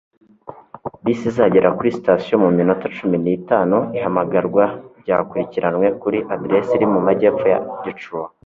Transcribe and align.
bisi 1.03 1.25
izagera 1.31 1.75
kuri 1.77 1.95
sitasiyo 1.97 2.35
mu 2.43 2.49
minota 2.57 2.85
cumi 2.97 3.17
n'itanuihamagarwa 3.23 4.63
ryakurikiranwe 5.01 5.87
kuri 6.01 6.17
aderesi 6.33 6.71
iri 6.75 6.87
mu 6.93 6.99
majyepfo 7.07 7.45
ya 7.53 7.59
detroit 7.83 8.31